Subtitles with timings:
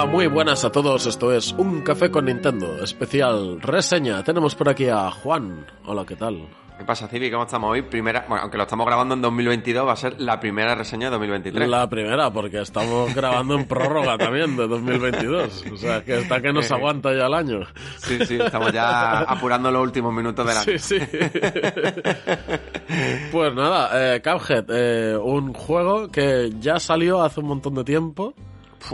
[0.00, 1.06] Hola, muy buenas a todos.
[1.06, 4.22] Esto es Un Café con Nintendo, especial reseña.
[4.22, 5.66] Tenemos por aquí a Juan.
[5.86, 6.46] Hola, ¿qué tal?
[6.78, 7.32] ¿Qué pasa, Civi?
[7.32, 7.82] ¿Cómo estamos hoy?
[7.82, 11.10] Primera, bueno, aunque lo estamos grabando en 2022, va a ser la primera reseña de
[11.14, 11.68] 2023.
[11.68, 15.64] La primera, porque estamos grabando en prórroga también de 2022.
[15.72, 17.66] O sea, que está que nos aguanta ya el año.
[17.96, 20.78] Sí, sí, estamos ya apurando los últimos minutos del año.
[20.78, 20.98] Sí, sí.
[23.32, 28.32] Pues nada, eh, Cuphead, eh, un juego que ya salió hace un montón de tiempo.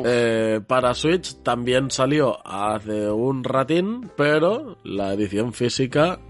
[0.04, 6.20] Eh, para Switch también salió hace un ratín, pero la edición física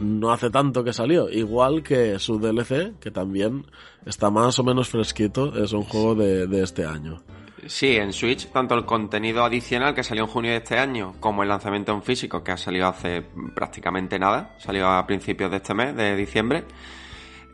[0.00, 1.28] no hace tanto que salió.
[1.28, 3.66] Igual que su DLC, que también
[4.04, 7.22] está más o menos fresquito, es un juego de, de este año.
[7.66, 11.42] Sí, en Switch, tanto el contenido adicional que salió en junio de este año, como
[11.42, 13.22] el lanzamiento en físico, que ha salido hace
[13.54, 16.64] prácticamente nada, salió a principios de este mes, de diciembre.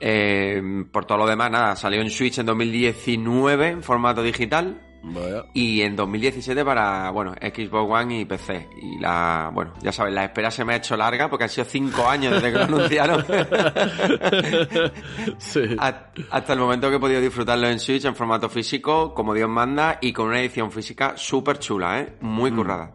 [0.01, 5.45] Eh, por todo lo demás, nada, salió en Switch en 2019 en formato digital, Vaya.
[5.53, 8.69] Y en 2017 para, bueno, Xbox One y PC.
[8.81, 11.65] Y la, bueno, ya sabes, la espera se me ha hecho larga porque han sido
[11.65, 13.25] cinco años desde que lo anunciaron.
[15.39, 15.77] Sí.
[15.79, 19.99] Hasta el momento que he podido disfrutarlo en Switch en formato físico, como Dios manda,
[20.01, 22.17] y con una edición física súper chula, ¿eh?
[22.21, 22.93] Muy currada.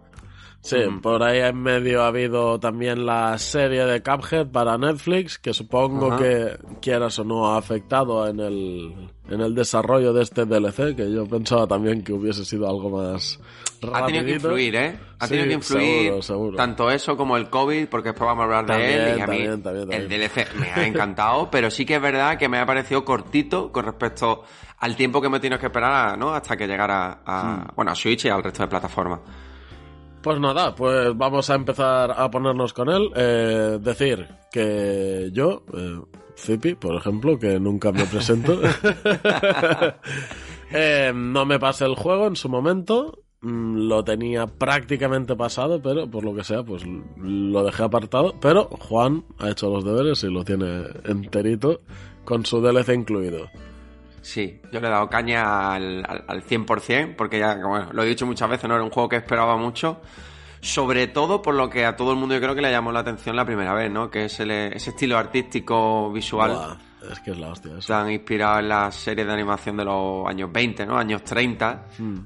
[0.62, 5.53] Sí, por ahí en medio ha habido también la serie de Cuphead para Netflix, que
[5.53, 6.18] supongo Ajá.
[6.23, 11.09] que, quieras o no, ha afectado en el, en el desarrollo de este DLC, que
[11.09, 13.40] yo pensaba también que hubiese sido algo más
[13.94, 14.34] Ha tenido que rapidito.
[14.50, 15.00] influir, ¿eh?
[15.19, 16.57] Ha Sí, tenido que influir seguro, seguro.
[16.57, 19.18] tanto eso como el COVID, porque después vamos a hablar También, de él.
[19.19, 20.09] Y a mí también, también, el.
[20.09, 23.85] DLC me ha encantado, pero sí que es verdad que me ha parecido cortito con
[23.85, 24.44] respecto
[24.79, 26.34] al tiempo que me tenido que esperar, ¿no?
[26.34, 27.75] Hasta que llegara a, Hmm.
[27.75, 29.19] bueno, a Switch y al resto de plataformas.
[30.22, 33.09] Pues nada, pues vamos a empezar a ponernos con él.
[33.16, 36.00] Eh, decir que yo, eh,
[36.38, 38.59] Zipi, por ejemplo, que nunca me presento,
[40.72, 43.23] eh, no me pasé el juego en su momento.
[43.41, 46.83] Mm, Lo tenía prácticamente pasado, pero por lo que sea, pues
[47.17, 48.33] lo dejé apartado.
[48.41, 51.81] Pero Juan ha hecho los deberes y lo tiene enterito,
[52.25, 53.47] con su DLC incluido.
[54.27, 58.07] Sí, yo le he dado caña al, al, al 100%, porque ya, bueno, lo he
[58.07, 60.01] dicho muchas veces, no era un juego que esperaba mucho.
[60.59, 62.99] Sobre todo por lo que a todo el mundo yo creo que le llamó la
[62.99, 64.09] atención la primera vez, ¿no?
[64.09, 66.51] Que es el- ese estilo artístico visual.
[67.09, 67.79] Es que es la hostia eso.
[67.79, 70.97] Están inspirados en las series de animación de los años 20, ¿no?
[70.97, 71.85] Años 30.
[71.97, 72.17] Hmm.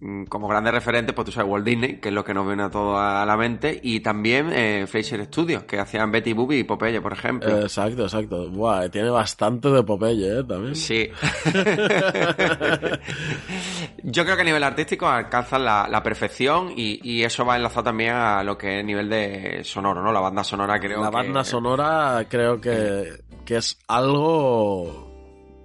[0.00, 2.62] Mm, Como grandes referentes, pues tú sabes, Walt Disney, que es lo que nos viene
[2.62, 6.62] a todo a la mente, y también eh, Fraser Studios, que hacían Betty Boop y
[6.64, 7.58] Popeye, por ejemplo.
[7.58, 8.48] Eh, exacto, exacto.
[8.48, 10.44] Buah, tiene bastante de Popeye, ¿eh?
[10.44, 10.76] También.
[10.76, 11.08] Sí.
[14.04, 17.84] Yo creo que a nivel artístico alcanzan la, la perfección y, y eso va enlazado
[17.84, 20.12] también a lo que es nivel de sonoro, ¿no?
[20.12, 21.16] La banda sonora creo la que...
[21.16, 25.07] banda sonora creo que, que es algo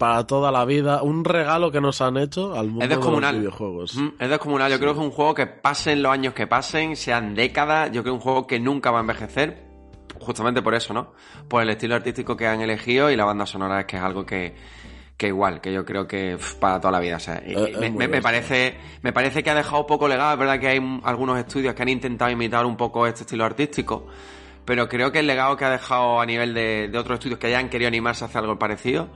[0.03, 3.03] para toda la vida, un regalo que nos han hecho al mundo Es de los
[3.03, 3.39] descomunal.
[3.39, 3.95] videojuegos.
[3.95, 4.71] Mm, Es descomunal.
[4.71, 7.89] Yo creo que es un juego que pasen los años que pasen, sean décadas.
[7.91, 9.63] Yo creo que es un juego que nunca va a envejecer.
[10.19, 11.13] Justamente por eso, ¿no?
[11.47, 14.25] Por el estilo artístico que han elegido y la banda sonora es que es algo
[14.25, 14.55] que,
[15.17, 17.15] que igual, que yo creo que para toda la vida.
[17.17, 20.33] O sea, y- Eh, me, parece, me parece que ha dejado poco legado.
[20.33, 24.05] Es verdad que hay algunos estudios que han intentado imitar un poco este estilo artístico.
[24.65, 27.47] Pero creo que el legado que ha dejado a nivel de, de otros estudios que
[27.47, 29.09] hayan querido animarse a hacer algo parecido,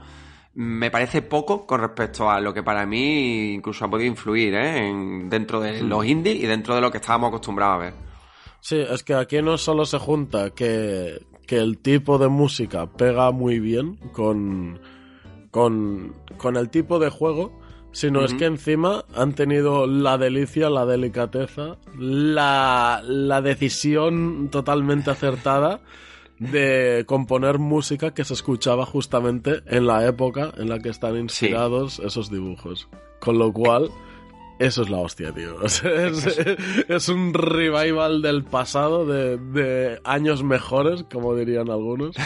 [0.60, 4.88] me parece poco con respecto a lo que para mí incluso ha podido influir ¿eh?
[4.88, 7.94] en- dentro de los indies y dentro de lo que estábamos acostumbrados a ver.
[8.60, 13.30] Sí, es que aquí no solo se junta que, que el tipo de música pega
[13.30, 14.80] muy bien con,
[15.52, 17.56] con, con el tipo de juego,
[17.92, 25.80] sino es que encima han tenido la delicia, la delicadeza, la, la decisión totalmente acertada
[26.38, 31.98] de componer música que se escuchaba justamente en la época en la que están inspirados
[31.98, 32.88] esos dibujos.
[33.20, 33.90] Con lo cual,
[34.58, 35.56] eso es la hostia, tío.
[36.88, 42.16] es, un revival del pasado, de, años mejores, como dirían algunos,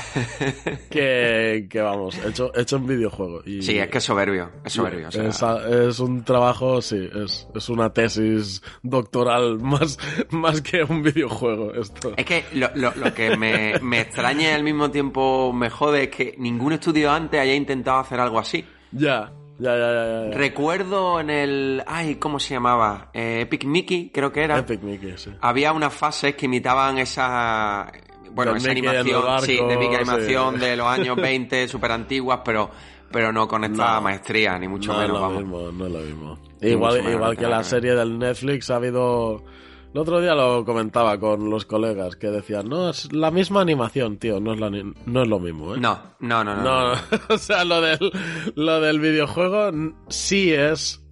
[0.90, 3.42] que, vamos, hecho, hecho en videojuego.
[3.44, 5.08] Y, sí, es que es soberbio, es soberbio.
[5.08, 9.98] es, un trabajo, sí, es, es una tesis doctoral más,
[10.30, 11.74] más que un videojuego.
[11.74, 12.14] Esto.
[12.16, 16.08] Es que lo, lo, que me, me extraña y al mismo tiempo me jode es
[16.10, 18.64] que ningún estudio antes haya intentado hacer algo así.
[18.92, 19.32] Ya.
[19.58, 21.82] Ya, ya, ya, Recuerdo en el.
[21.86, 23.10] Ay, ¿cómo se llamaba?
[23.12, 24.58] Eh, Epic Mickey, creo que era.
[24.58, 25.30] Epic Mickey, sí.
[25.40, 27.92] Había unas fases que imitaban esa.
[28.32, 32.70] Bueno, esa animación, sí, de Mickey animación de los años 20, súper antiguas, pero,
[33.10, 35.16] pero no con esta maestría, ni mucho menos.
[35.16, 36.38] Es lo Mismo, no es lo mismo.
[36.62, 39.44] Igual, igual que la serie del Netflix ha habido
[39.92, 44.16] el otro día lo comentaba con los colegas que decían, no, es la misma animación,
[44.16, 45.80] tío, no es, la no es lo mismo, ¿eh?
[45.80, 46.62] No, no, no, no.
[46.62, 48.10] no, o sea, lo del,
[48.54, 49.70] lo del videojuego
[50.08, 51.04] sí es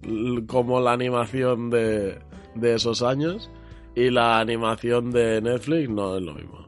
[0.47, 2.19] como la animación de,
[2.55, 3.51] de esos años
[3.95, 6.67] y la animación de Netflix no es lo mismo.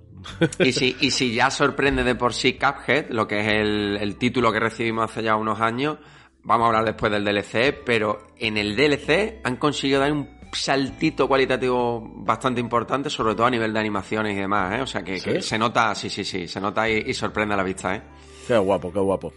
[0.60, 4.18] y si, y si ya sorprende de por sí Cuphead, lo que es el, el
[4.18, 5.98] título que recibimos hace ya unos años,
[6.44, 11.28] vamos a hablar después del DLC, pero en el DLC han conseguido dar un saltito
[11.28, 14.82] cualitativo bastante importante, sobre todo a nivel de animaciones y demás, ¿eh?
[14.82, 17.96] O sea que, se nota, sí, sí, sí, se nota y, sorprende a la vista,
[17.96, 18.04] ¿eh?
[18.48, 19.34] Qué guapo, qué guapo.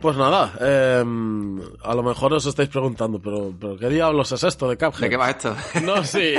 [0.00, 4.68] Pues nada, em, a lo mejor os estáis preguntando, pero, pero ¿qué diablos es esto
[4.68, 5.02] de Cuphead?
[5.02, 5.54] ¿De qué va esto?
[5.82, 6.34] No, sí,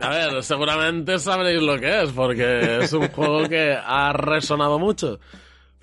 [0.00, 5.18] a ver, seguramente sabréis lo que es, porque es un juego que ha resonado mucho.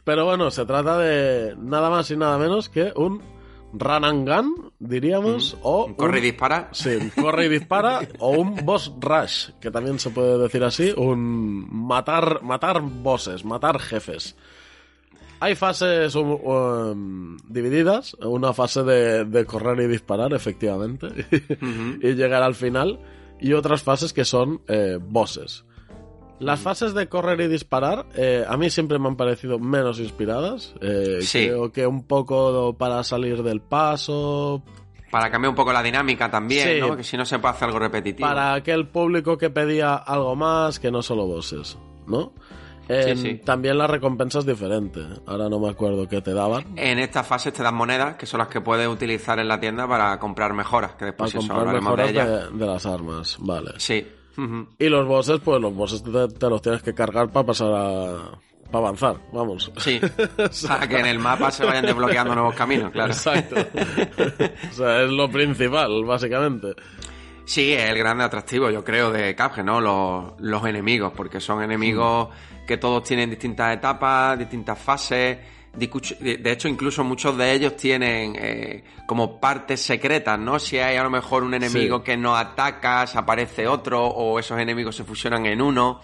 [0.03, 3.34] Pero bueno, se trata de nada más y nada menos que un
[3.73, 5.95] run and gun, diríamos, o...
[5.95, 6.69] Corre y dispara.
[6.71, 11.67] Sí, corre y dispara, o un boss rush, que también se puede decir así, un
[11.69, 14.35] matar, matar bosses, matar jefes.
[15.39, 21.07] Hay fases um, um, divididas, una fase de, correr y disparar, efectivamente,
[22.01, 22.99] y llegar al final,
[23.39, 25.65] y otras fases que son eh, bosses.
[26.39, 30.73] Las fases de correr y disparar eh, a mí siempre me han parecido menos inspiradas.
[30.81, 34.61] Eh, Creo que un poco para salir del paso.
[35.11, 36.97] Para cambiar un poco la dinámica también, ¿no?
[36.97, 38.27] Que si no se puede hacer algo repetitivo.
[38.27, 42.33] Para aquel público que pedía algo más que no solo bosses, ¿no?
[42.87, 45.01] sí, También la recompensa es diferente.
[45.25, 46.77] Ahora no me acuerdo qué te daban.
[46.77, 49.87] En estas fases te dan monedas, que son las que puedes utilizar en la tienda
[49.87, 53.71] para comprar mejoras, que después para comprar mejoras de, de las armas, vale.
[53.77, 54.05] Sí.
[54.79, 58.39] Y los bosses, pues los bosses te, los tienes que cargar para pasar a.
[58.65, 59.71] para avanzar, vamos.
[59.77, 59.99] Sí.
[60.67, 63.13] para que en el mapa se vayan desbloqueando nuevos caminos, claro.
[63.13, 63.55] Exacto.
[63.57, 66.73] o sea, es lo principal, básicamente.
[67.45, 69.79] Sí, es el grande atractivo, yo creo, de Cuphead, ¿no?
[69.79, 72.29] Los, los enemigos, porque son enemigos
[72.65, 75.37] que todos tienen distintas etapas, distintas fases
[75.75, 80.59] de hecho, incluso muchos de ellos tienen eh, como partes secretas, ¿no?
[80.59, 84.95] Si hay a lo mejor un enemigo que no atacas, aparece otro, o esos enemigos
[84.95, 86.01] se fusionan en uno.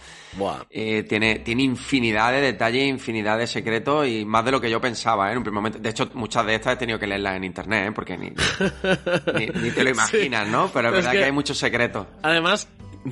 [0.69, 4.79] Eh, tiene, tiene infinidad de detalles, infinidad de secretos y más de lo que yo
[4.79, 5.31] pensaba ¿eh?
[5.33, 5.79] en un primer momento.
[5.79, 7.91] De hecho, muchas de estas he tenido que leerlas en internet, ¿eh?
[7.91, 10.69] porque ni, ni, te lo imaginas, ¿no?
[10.73, 12.07] Pero es, verdad que hay muchos secretos.
[12.21, 12.67] Además,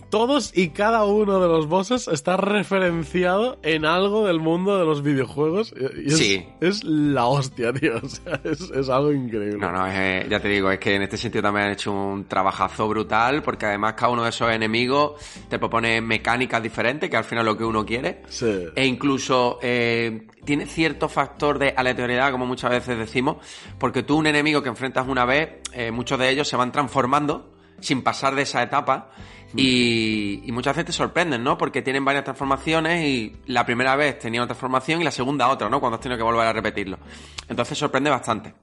[0.10, 5.02] todos y cada uno de los bosses está referenciado en algo del mundo de los
[5.02, 5.74] videojuegos.
[5.98, 6.46] Y es, sí.
[6.62, 7.98] Es la hostia, tío.
[8.02, 9.58] O sea, es, algo increíble.
[9.58, 12.88] No, no, ya te digo, es que en este sentido también han hecho un trabajazo
[12.88, 15.14] brutal, porque además cada uno de esos enemigos
[15.50, 18.22] te propone mecánicas diferentes, que al final es lo que uno quiere.
[18.30, 18.66] Sí.
[18.76, 23.38] E incluso eh, tiene cierto factor de aleatoriedad, como muchas veces decimos,
[23.78, 27.54] porque tú un enemigo que enfrentas una vez, eh, muchos de ellos se van transformando
[27.82, 29.12] sin pasar de esa etapa
[29.56, 31.58] y, muchas veces te sorprenden, ¿no?
[31.58, 35.70] Porque tienen varias transformaciones y la primera vez tenía una transformación y la segunda otra,
[35.70, 35.80] ¿no?
[35.80, 37.00] Cuando has tenido que volver a repetirlo.
[37.48, 38.54] Entonces sorprende bastante.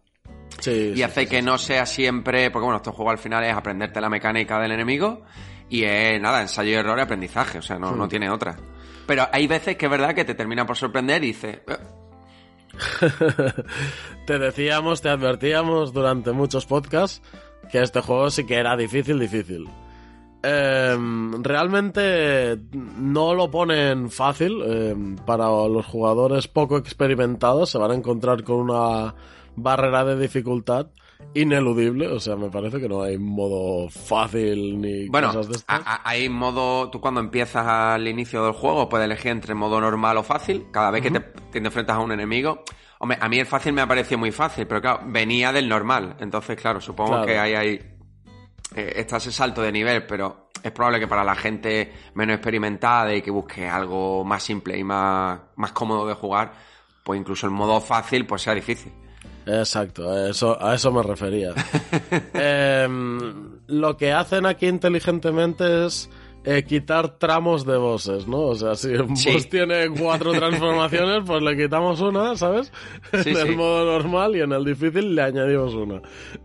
[0.61, 4.01] Sí, y hace que no sea siempre, porque bueno, este juego al final es aprenderte
[4.01, 5.23] la mecánica del enemigo
[5.69, 8.57] y es nada, ensayo y error y aprendizaje, o sea, no, no tiene otra.
[9.07, 11.59] Pero hay veces que es verdad que te termina por sorprender y dices...
[11.67, 11.77] Eh".
[14.27, 17.23] te decíamos, te advertíamos durante muchos podcasts
[17.71, 19.69] que este juego sí que era difícil, difícil.
[20.43, 24.63] Em, realmente no lo ponen fácil.
[24.65, 29.15] Em, para los jugadores poco experimentados se van a encontrar con una
[29.57, 30.89] barrera de dificultad
[31.35, 35.83] ineludible, o sea, me parece que no hay modo fácil ni Bueno, cosas de estas.
[36.05, 36.91] hay modo.
[36.91, 40.67] Tú cuando empiezas al inicio del juego puedes elegir entre modo normal o fácil.
[40.71, 42.63] Cada vez que te, te enfrentas a un enemigo.
[42.99, 46.17] Hombre, a mí el fácil me ha parecido muy fácil, pero claro, venía del normal.
[46.21, 47.27] Entonces, claro, supongo Claro.
[47.27, 47.96] que ahí hay.
[48.75, 53.15] Eh, está ese salto de nivel, pero es probable que para la gente menos experimentada
[53.15, 56.53] y que busque algo más simple y más, más cómodo de jugar,
[57.05, 58.93] pues incluso el modo fácil pues sea difícil.
[59.47, 61.55] Exacto, a eso, a eso me refería.
[62.35, 66.11] Em, lo que hacen aquí inteligentemente es
[66.47, 68.39] eh, quitar tramos de bosses, ¿no?
[68.43, 69.33] O sea, si un Sí.
[69.33, 72.73] boss tiene cuatro transformaciones, pues le quitamos una, ¿sabes?
[73.23, 73.55] Sí, en el sí.
[73.57, 76.01] modo normal y en el difícil le añadimos una.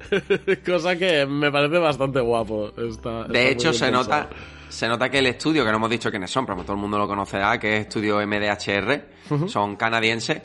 [0.66, 2.72] Cosa que me parece bastante guapo.
[2.78, 4.28] Está- De hecho, se nota,
[4.70, 6.98] se nota que el estudio, que no hemos dicho quiénes son, pero todo el mundo
[6.98, 9.06] lo conocerá, que es estudio MDHR,
[9.48, 10.42] son canadienses,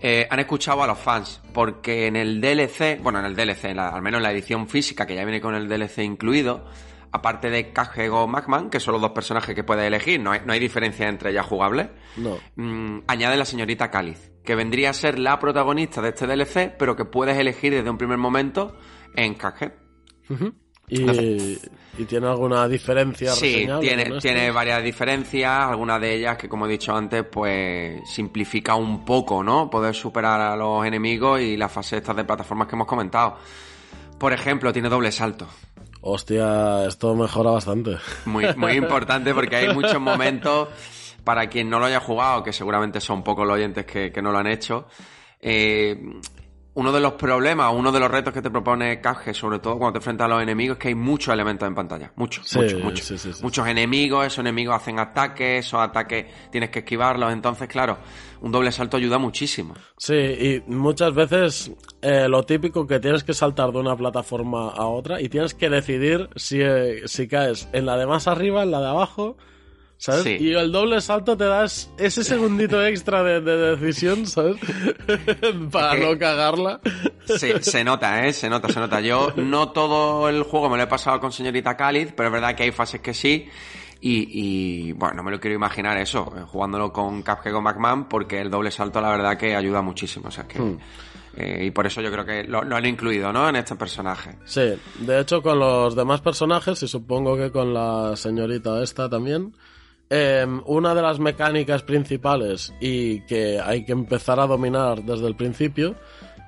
[0.00, 3.76] eh, han escuchado a los fans, porque en el DLC, bueno, en el DLC, en
[3.76, 6.64] la- al menos en la edición física, que ya viene con el DLC incluido,
[7.12, 10.52] aparte de Kagego Macman, que son los dos personajes que puedes elegir, no hay, no
[10.52, 12.36] hay diferencia entre ellas jugables, No.
[12.56, 16.94] mm, añade la señorita Cáliz, que vendría a ser la protagonista de este DLC, pero
[16.96, 18.76] que puedes elegir desde un primer momento
[19.16, 19.72] en Kage.
[20.92, 21.56] Y,
[21.98, 26.70] y tiene alguna diferencia Sí, tiene, tiene varias diferencias, algunas de ellas que, como he
[26.70, 29.70] dicho antes, pues simplifica un poco, ¿no?
[29.70, 33.36] Poder superar a los enemigos y las fases estas de plataformas que hemos comentado.
[34.18, 35.46] Por ejemplo, tiene doble salto.
[36.02, 37.98] Hostia, esto mejora bastante.
[38.24, 40.68] Muy, muy importante porque hay muchos momentos,
[41.24, 44.32] para quien no lo haya jugado, que seguramente son pocos los oyentes que, que no
[44.32, 44.86] lo han hecho,
[45.40, 46.00] eh,
[46.72, 49.94] uno de los problemas, uno de los retos que te propone Cage, sobre todo cuando
[49.94, 52.12] te enfrentas a los enemigos, es que hay muchos elementos en pantalla.
[52.16, 53.06] Muchos, Sí, muchos, muchos.
[53.06, 53.42] sí, sí, sí.
[53.42, 57.32] Muchos enemigos, esos enemigos hacen ataques, esos ataques tienes que esquivarlos.
[57.32, 57.98] Entonces, claro,
[58.40, 59.74] un doble salto ayuda muchísimo.
[59.96, 61.72] Sí, y muchas veces
[62.02, 65.68] eh, lo típico que tienes que saltar de una plataforma a otra y tienes que
[65.70, 69.36] decidir si, eh, si caes en la de más arriba, en la de abajo,
[70.00, 70.22] ¿sabes?
[70.24, 70.36] Sí.
[70.40, 74.56] Y el doble salto te das ese segundito extra de, de decisión, ¿sabes?
[75.70, 76.80] Para no cagarla.
[77.26, 78.32] Se, se nota, ¿eh?
[78.32, 79.00] Se nota, se nota.
[79.00, 82.54] Yo no todo el juego me lo he pasado con señorita Cáliz, pero es verdad
[82.54, 83.48] que hay fases que sí.
[84.02, 84.28] Y,
[84.88, 88.40] y, bueno, no me lo quiero imaginar eso, eh, jugándolo con Cuphead con McMahon, porque
[88.40, 90.28] el doble salto la verdad que ayuda muchísimo.
[90.28, 90.78] O sea, que, Hmm.
[91.36, 93.46] eh, y por eso yo creo que lo, lo han incluido, ¿no?
[93.50, 94.38] En este personaje.
[94.46, 99.54] Sí, de hecho con los demás personajes, y supongo que con la señorita esta también,
[100.10, 105.36] eh, una de las mecánicas principales y que hay que empezar a dominar desde el
[105.36, 105.94] principio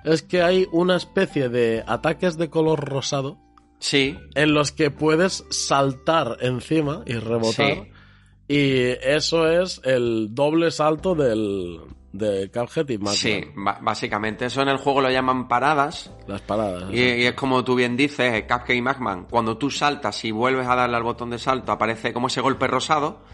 [0.04, 3.38] es que hay una especie de ataques de color rosado
[3.82, 7.74] Sí, en los que puedes saltar encima y rebotar.
[7.74, 7.92] Sí.
[8.46, 11.80] Y eso es el doble salto del,
[12.12, 13.44] de Cuphead y sí,
[13.80, 14.46] básicamente.
[14.46, 16.12] Eso en el juego lo llaman paradas.
[16.28, 16.92] Las paradas.
[16.92, 20.30] Y, y es como tú bien dices, eh, Cuphead y Macman, cuando tú saltas y
[20.30, 23.24] vuelves a darle al botón de salto, aparece como ese golpe rosado,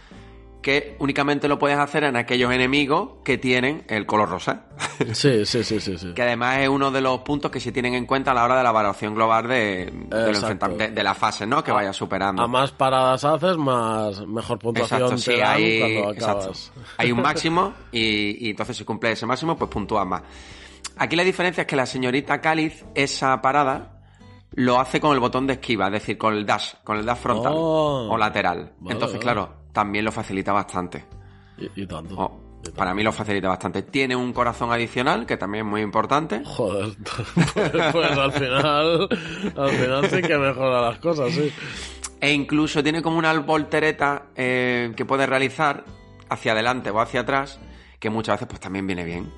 [0.62, 4.65] que únicamente lo puedes hacer en aquellos enemigos que tienen el color rosa.
[5.12, 5.97] Sí, sí, sí, sí.
[5.97, 6.12] sí.
[6.12, 8.57] que además es uno de los puntos que se tienen en cuenta a la hora
[8.57, 11.62] de la evaluación global de, de, la fase, ¿no?
[11.62, 12.43] Que vayas superando.
[12.43, 16.53] A más paradas haces, más mejor puntuación Exacto, te sí, dan hay, cuando exacto.
[16.97, 20.23] hay un máximo y, y entonces si cumple ese máximo, pues puntúas más.
[20.97, 24.00] Aquí la diferencia es que la señorita Cáliz, esa parada,
[24.53, 27.19] lo hace con el botón de esquiva, es decir, con el dash, con el dash
[27.19, 28.09] frontal Oh.
[28.11, 28.73] o lateral.
[28.81, 31.05] Vale, entonces, claro, también lo facilita bastante.
[31.57, 32.15] Y, y tanto.
[32.17, 32.79] Oh, y tanto.
[32.79, 33.83] para mí lo facilita bastante.
[33.83, 36.43] Tiene un corazón adicional, que también es muy importante.
[36.45, 36.97] Joder,
[37.55, 39.09] pues, pues al final,
[39.57, 41.53] al final sí que mejora las cosas, sí.
[42.21, 45.85] E incluso tiene como una voltereta eh, que puedes realizar
[46.29, 47.61] hacia adelante o hacia atrás,
[47.99, 49.33] que muchas veces pues también viene bien.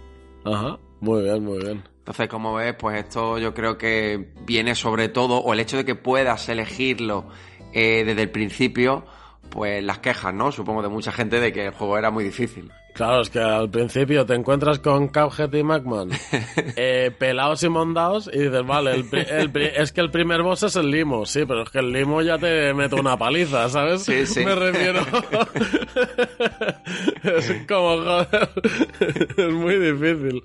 [0.44, 1.82] Ajá, muy bien, muy bien.
[1.98, 5.84] Entonces, como ves, pues esto yo creo que viene sobre todo, o el hecho de
[5.84, 7.28] que puedas elegirlo
[7.72, 9.04] eh, desde el principio,
[9.50, 10.52] pues las quejas, ¿no?
[10.52, 12.70] Supongo de mucha gente de que el juego era muy difícil.
[12.92, 16.10] Claro, es que al principio te encuentras con Cuphead y Macman
[16.76, 20.76] eh, pelados y mondados y dices, vale, el el es que el primer boss es
[20.76, 24.02] el limo, sí, pero es que el limo ya te mete una paliza, ¿sabes?
[24.02, 24.44] Sí, sí.
[24.44, 25.00] Me refiero.
[27.22, 28.50] es como, joder,
[29.36, 30.42] es muy difícil.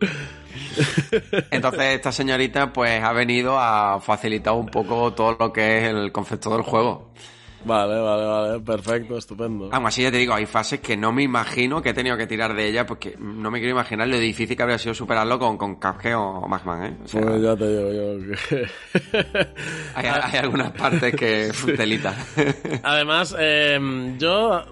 [1.51, 6.11] Entonces, esta señorita, pues ha venido a facilitar un poco todo lo que es el
[6.11, 7.11] concepto del juego.
[7.65, 9.69] Vale, vale, vale, perfecto, estupendo.
[9.71, 12.27] Aún así, ya te digo, hay fases que no me imagino que he tenido que
[12.27, 15.57] tirar de ella, porque no me quiero imaginar lo difícil que habría sido superarlo con,
[15.57, 16.97] con Cuphead o Macman, ¿eh?
[17.03, 18.67] O sea, Pues ya te digo yo que...
[19.95, 22.15] hay, hay algunas partes que telita.
[22.83, 24.63] Además, eh, yo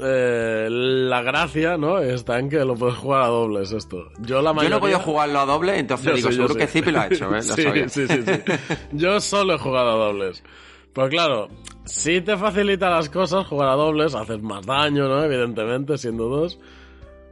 [0.00, 1.98] eh, la gracia, ¿no?
[1.98, 4.08] Está en que lo puedes jugar a dobles esto.
[4.20, 7.00] Yo la Yo no he podido jugarlo a dobles, entonces digo, seguro que Zipi lo
[7.00, 7.36] ha hecho, ¿eh?
[7.36, 7.88] Lo sí, sabía.
[7.88, 8.52] sí, sí, sí.
[8.92, 10.42] Yo solo he jugado a dobles.
[10.98, 11.46] Pues claro,
[11.84, 15.22] si te facilita las cosas jugar a dobles, haces más daño, ¿no?
[15.22, 16.58] Evidentemente, siendo dos.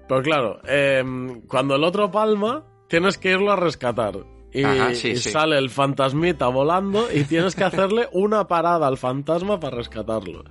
[0.09, 4.19] Pero claro, em, cuando el otro palma, tienes que irlo a rescatar.
[4.53, 5.31] Y, Ajá, sí, y sí.
[5.31, 10.45] sale el fantasmita volando y tienes que hacerle una parada al fantasma para rescatarlo.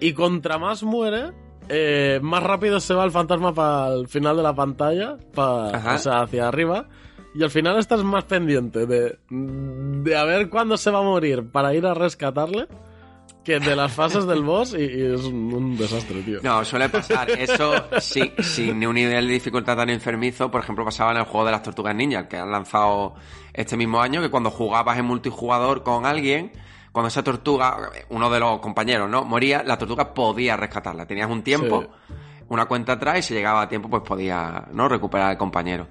[0.00, 1.30] Y contra más muere,
[1.68, 5.94] eh, más rápido se va el fantasma para el final de la pantalla, pa- Ajá.
[5.94, 6.88] o sea, hacia arriba.
[7.38, 11.48] Y al final estás más pendiente de, de a ver cuándo se va a morir
[11.52, 12.66] para ir a rescatarle
[13.44, 16.40] que de las fases del boss y, y es un, desastre, tío.
[16.42, 17.30] No, suele pasar.
[17.30, 21.46] Eso sí, sin un nivel de dificultad tan enfermizo, por ejemplo, pasaba en el juego
[21.46, 23.14] de las tortugas ninja, que han lanzado
[23.52, 26.50] este mismo año, que cuando jugabas en multijugador con alguien,
[26.90, 29.24] cuando esa tortuga, uno de los compañeros, ¿no?
[29.24, 31.06] Moría, la tortuga podía rescatarla.
[31.06, 32.14] Tenías un tiempo, Sí.
[32.48, 34.88] una cuenta atrás, y si llegaba a tiempo, pues podía, ¿no?
[34.88, 35.86] Recuperar al compañero.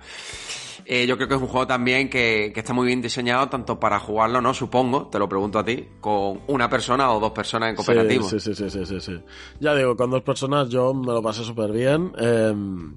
[0.89, 3.77] Eh, yo creo que es un juego también que, que está muy bien diseñado, tanto
[3.77, 4.53] para jugarlo, ¿no?
[4.53, 8.23] Supongo, te lo pregunto a ti, con una persona o dos personas en cooperativo.
[8.23, 9.19] Sí, sí, sí, sí, sí, sí.
[9.59, 12.13] Ya digo, con dos personas yo me lo pasé súper bien.
[12.17, 12.95] Em,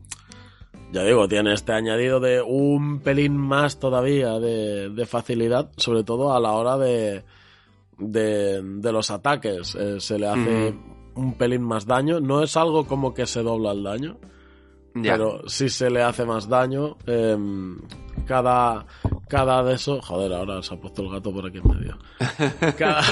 [0.92, 6.32] ya digo, tiene este añadido de un pelín más todavía de, de facilidad, sobre todo
[6.32, 7.24] a la hora de,
[7.98, 9.74] de, de los ataques.
[9.74, 10.74] Eh, se le hace
[11.16, 12.20] un pelín más daño.
[12.20, 14.16] No es algo como que se dobla el daño,
[14.94, 15.12] Ya.
[15.12, 16.96] pero sí se le hace más daño.
[17.06, 17.78] em,
[18.26, 18.86] cada,
[19.28, 20.00] cada de eso.
[20.02, 21.98] Joder, ahora se ha puesto el gato por aquí en medio.
[22.76, 23.02] Cada,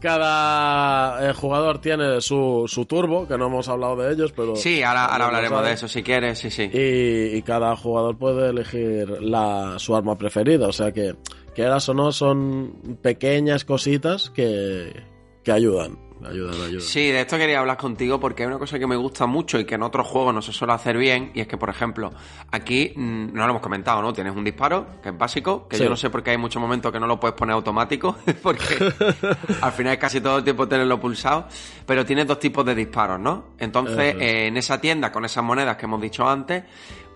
[0.00, 4.56] cada eh, jugador tiene su, su turbo, que no hemos hablado de ellos, pero.
[4.56, 6.70] Sí, ahora, ahora hablaremos de eso si quieres, sí, sí.
[6.72, 10.68] Y, y cada jugador puede elegir la, su arma preferida.
[10.68, 11.14] O sea que,
[11.54, 14.92] quieras o no, son pequeñas cositas que,
[15.42, 15.98] que ayudan.
[16.80, 19.64] Sí, de esto quería hablar contigo porque hay una cosa que me gusta mucho y
[19.64, 22.10] que en otros juegos no se suele hacer bien y es que, por ejemplo,
[22.50, 24.12] aquí mm, no lo hemos comentado, ¿no?
[24.12, 25.84] Tienes un disparo, que es básico, que Sí.
[25.84, 28.64] yo no sé por qué hay muchos momentos que no lo puedes poner automático porque
[29.60, 31.46] al final es casi todo el tiempo tenerlo pulsado,
[31.86, 33.46] pero tienes dos tipos de disparos, ¿no?
[33.58, 36.64] Entonces, eh, en esa tienda, con esas monedas que hemos dicho antes,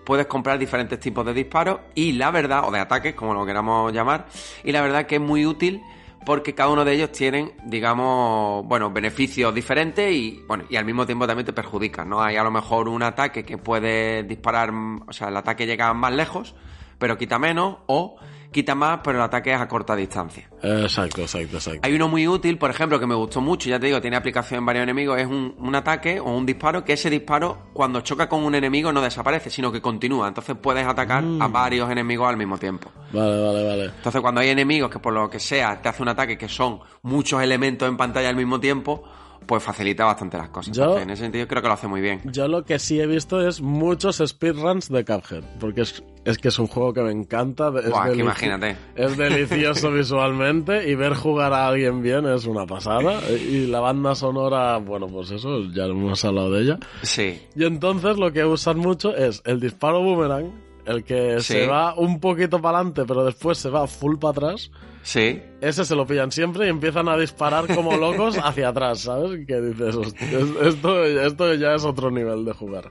[0.05, 3.91] puedes comprar diferentes tipos de disparos y la verdad, o de ataques, como lo queramos
[3.93, 4.27] llamar,
[4.63, 5.81] y la verdad que es muy útil
[6.25, 11.05] porque cada uno de ellos tienen, digamos, bueno, beneficios diferentes y, bueno, y al mismo
[11.05, 12.21] tiempo también te perjudican, ¿no?
[12.21, 16.13] Hay a lo mejor un ataque que puede disparar, o sea, el ataque llega más
[16.13, 16.55] lejos,
[16.97, 18.17] pero quita menos, o
[18.53, 20.49] quita más, pero el ataque es a corta distancia.
[20.61, 21.81] Exacto, exacto, exacto.
[21.83, 24.59] Hay uno muy útil, por ejemplo, que me gustó mucho, ya te digo, tiene aplicación
[24.59, 28.29] en varios enemigos, es un, un ataque o un disparo, que ese disparo, cuando choca
[28.29, 30.29] con un enemigo, no desaparece, sino que continúa.
[30.29, 32.89] Entonces puedes atacar a varios enemigos al mismo tiempo.
[33.11, 33.85] Vale, vale, vale.
[33.85, 36.79] Entonces, cuando hay enemigos que por lo que sea te hace un ataque que son
[37.01, 39.03] muchos elementos en pantalla al mismo tiempo,
[39.45, 40.75] pues facilita bastante las cosas.
[40.75, 42.21] Yo- Entonces, en ese sentido creo que lo hace muy bien.
[42.25, 46.47] Yo lo que sí he visto es muchos speedruns de Cuphead, porque es, es que
[46.47, 47.69] es un juego que me encanta.
[47.83, 48.75] Es Buah, que imagínate.
[48.95, 53.19] Es delicioso visualmente y ver jugar a alguien bien es una pasada.
[53.29, 56.79] Y la banda sonora, bueno, pues eso, ya hemos hablado de ella.
[57.01, 57.41] Sí.
[57.55, 60.51] Y entonces lo que usan mucho es el disparo boomerang,
[60.85, 61.53] el que Sí.
[61.53, 64.71] se va un poquito para adelante, pero después se va full para atrás.
[65.03, 65.41] Sí.
[65.61, 69.45] Ese se lo pillan siempre y empiezan a disparar como locos hacia atrás, ¿sabes?
[69.45, 72.89] Que dices, "Hostia, es- esto, esto ya es otro nivel de jugar.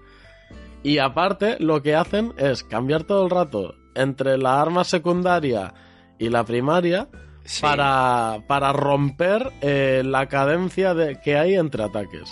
[0.85, 5.72] Y aparte, lo que hacen es cambiar todo el rato entre la arma secundaria
[6.18, 7.09] y la primaria
[7.44, 7.61] Sí.
[7.62, 12.31] para, para romper eh, la cadencia de, que hay entre ataques.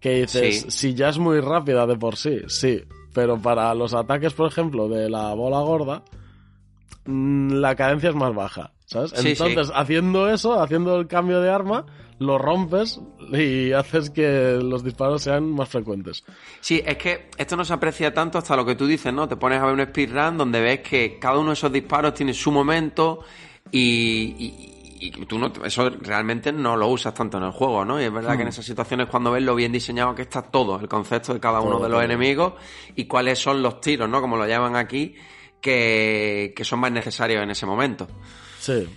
[0.00, 0.70] Que dices, Sí.
[0.70, 2.82] si ya es muy rápida de por sí, sí,
[3.14, 6.02] pero para los ataques, por ejemplo, de la bola gorda,
[7.04, 9.10] mm, la cadencia es más baja, ¿sabes?
[9.16, 9.72] Sí, Entonces, sí.
[9.74, 11.84] haciendo eso, haciendo el cambio de arma,
[12.18, 13.00] lo rompes
[13.32, 16.24] y haces que los disparos sean más frecuentes.
[16.60, 19.26] Sí, es que esto no se aprecia tanto hasta lo que tú dices, ¿no?
[19.28, 22.32] Te pones a ver un speedrun donde ves que cada uno de esos disparos tiene
[22.34, 23.20] su momento
[23.70, 23.80] y,
[24.38, 24.68] y-
[25.04, 28.00] y tú no, eso realmente no lo usas tanto en el juego, ¿no?
[28.00, 30.78] Y es verdad que en esas situaciones cuando ves lo bien diseñado que está todo,
[30.78, 32.02] el concepto de cada uno Todo, de los todo.
[32.04, 32.52] enemigos
[32.94, 34.20] y cuáles son los tiros, ¿no?
[34.20, 35.16] Como lo llaman aquí,
[35.60, 38.06] que, que son más necesarios en ese momento.
[38.62, 38.88] Sí,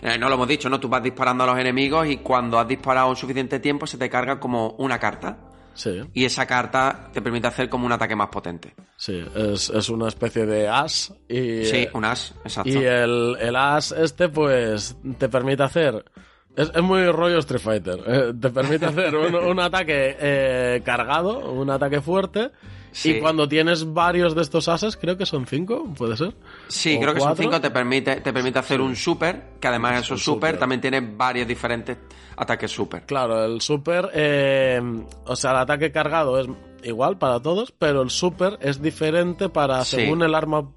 [0.00, 0.78] Eh, no lo hemos dicho, ¿no?
[0.78, 4.08] Tú vas disparando a los enemigos y cuando has disparado un suficiente tiempo se te
[4.08, 5.36] carga como una carta.
[5.74, 8.74] sí, Y esa carta te permite hacer como un ataque más potente.
[8.96, 9.24] sí.
[9.34, 11.64] Es, es una especie de as y...
[11.64, 12.70] Sí, un as, exacto.
[12.70, 16.04] Y el, el as este, pues, te permite hacer
[16.58, 18.00] Es, es muy rollo Street Fighter.
[18.06, 22.50] Eh, te permite hacer un, un ataque eh, cargado, un ataque fuerte.
[22.90, 23.10] Sí.
[23.12, 26.34] Y cuando tienes varios de estos ases, creo que son cinco, ¿puede ser?
[26.68, 29.98] Sí, ¿O creo que son cinco, te permite, te permite hacer un super, que además
[30.00, 30.58] esos un super, super.
[30.58, 31.96] también tiene varios diferentes
[32.36, 33.04] ataques super.
[33.04, 34.80] Claro, el super, eh,
[35.26, 36.48] o sea, el ataque cargado es
[36.82, 39.96] igual para todos, pero el super es diferente para Sí.
[39.96, 40.68] según el arma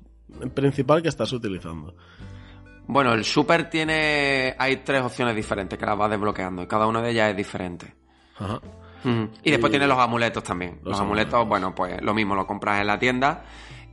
[0.54, 1.96] principal que estás utilizando.
[2.92, 4.54] Bueno, el super tiene.
[4.58, 7.96] Hay tres opciones diferentes que las vas desbloqueando y cada una de ellas es diferente.
[8.38, 8.60] Ajá.
[9.44, 10.80] Y después tienes los amuletos también.
[10.84, 13.44] Los, Los amuletos, bueno, pues lo mismo, lo compras en la tienda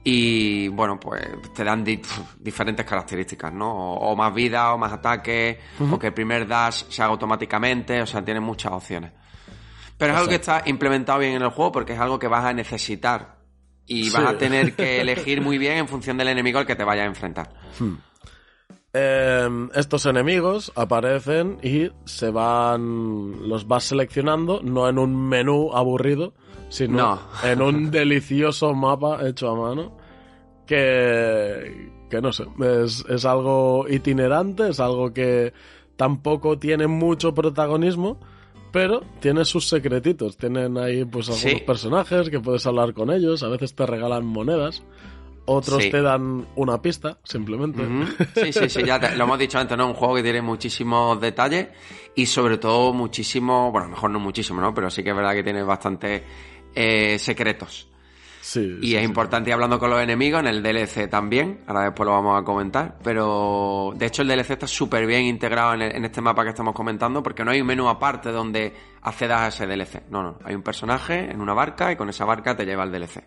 [0.02, 1.22] y, bueno, pues
[1.54, 2.02] te dan di-
[2.40, 3.70] diferentes características, ¿no?
[3.70, 8.02] O, o más vida, o más ataque, o que el primer dash se haga automáticamente,
[8.02, 9.12] o sea, tienes muchas opciones.
[9.96, 12.44] Pero es algo que está implementado bien en el juego porque es algo que vas
[12.44, 13.37] a necesitar
[13.87, 14.28] y vas Sí.
[14.28, 17.08] a tener que elegir muy bien en función del enemigo al que te vayas a
[17.08, 17.48] enfrentar.
[18.94, 23.48] Eh, estos enemigos aparecen y se van.
[23.48, 26.33] los vas seleccionando, no en un menú aburrido,
[26.70, 27.20] sino No.
[27.44, 29.92] en un delicioso mapa hecho a mano.
[30.66, 31.90] Que.
[32.11, 32.44] que no sé,
[32.85, 35.53] es, es algo itinerante, es algo que
[35.96, 38.18] tampoco tiene mucho protagonismo.
[38.70, 41.64] Pero tiene sus secretitos, tienen ahí pues algunos Sí.
[41.66, 44.83] personajes que puedes hablar con ellos, a veces te regalan monedas,
[45.48, 45.90] otros Sí.
[45.90, 47.82] te dan una pista, simplemente.
[48.34, 49.87] Sí, sí, sí, ya te- lo hemos dicho antes, ¿no?
[49.88, 51.68] Un juego que tiene muchísimos detalles
[52.14, 54.72] y sobre todo muchísimo, bueno, mejor no muchísimo, ¿no?
[54.74, 56.22] Pero sí que es verdad que tiene bastantes
[56.74, 57.88] eh, secretos.
[58.40, 61.82] Sí, Y sí, es importante ir hablando con los enemigos en el DLC también, ahora
[61.84, 65.82] después lo vamos a comentar, pero de hecho el DLC está súper bien integrado en,
[65.82, 69.40] el- en este mapa que estamos comentando porque no hay un menú aparte donde accedas
[69.42, 72.56] a ese DLC, no, no, hay un personaje en una barca y con esa barca
[72.56, 73.22] te lleva al DLC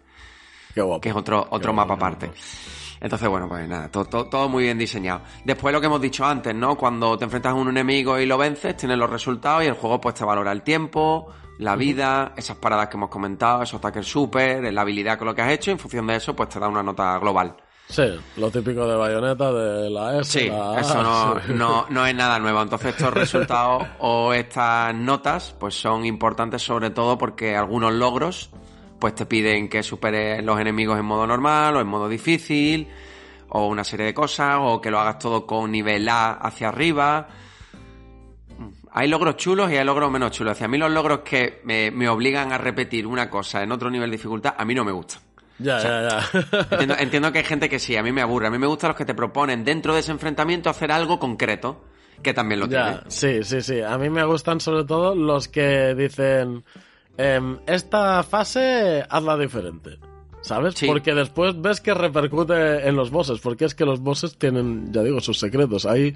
[0.73, 1.01] Qué guapo.
[1.01, 2.05] que es otro, otro Qué mapa guapo.
[2.05, 2.31] aparte.
[3.01, 5.21] Entonces, bueno, pues nada, todo, todo, todo muy bien diseñado.
[5.43, 6.77] Después lo que hemos dicho antes, ¿no?
[6.77, 9.99] Cuando te enfrentas a un enemigo y lo vences, tienes los resultados y el juego
[9.99, 14.71] pues te valora el tiempo, la vida, esas paradas que hemos comentado, esos ataques super,
[14.71, 16.67] la habilidad con lo que has hecho, y en función de eso pues te da
[16.67, 17.55] una nota global.
[17.87, 18.03] Sí,
[18.37, 20.39] lo típico de bayoneta, de la S.
[20.39, 21.53] Sí, la A, eso no, sí.
[21.55, 22.61] no, no es nada nuevo.
[22.61, 28.51] Entonces estos resultados o estas notas pues son importantes sobre todo porque algunos logros
[29.01, 32.87] pues te piden que superes los enemigos en modo normal o en modo difícil
[33.49, 37.27] o una serie de cosas o que lo hagas todo con nivel A hacia arriba.
[38.91, 40.51] Hay logros chulos y hay logros menos chulos.
[40.51, 44.11] Hacia mí los logros que me, me obligan a repetir una cosa en otro nivel
[44.11, 45.19] de dificultad a mí no me gustan.
[45.57, 46.67] Ya, ya, ya.
[46.71, 48.47] Entiendo, entiendo que hay gente que sí, a mí me aburre.
[48.47, 51.85] A mí me gustan los que te proponen dentro de ese enfrentamiento hacer algo concreto,
[52.21, 52.83] que también lo tiene.
[52.83, 53.81] ya, sí, sí, sí.
[53.81, 56.63] A mí me gustan sobre todo los que dicen,
[57.17, 59.99] em, esta fase hazla diferente.
[60.41, 60.73] ¿Sabes?
[60.73, 60.87] Sí.
[60.87, 65.03] Porque después ves que repercute en los bosses, porque es que los bosses tienen, ya
[65.03, 65.85] digo, sus secretos.
[65.85, 66.15] Hay,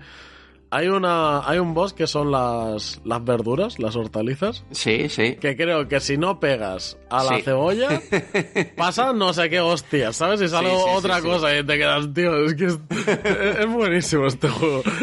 [0.72, 5.36] hay, una, hay un boss que son las, las verduras, las hortalizas, Sí, sí.
[5.36, 7.44] que creo que si no pegas a la Sí.
[7.44, 8.02] cebolla,
[8.78, 10.42] pasa no sé qué hostias, ¿sabes?
[10.42, 12.80] Y sale Sí, sí, otra cosa y te quedas, tío, es que es,
[13.60, 14.84] es buenísimo este juego.